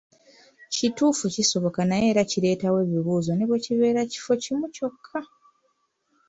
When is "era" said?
2.11-2.21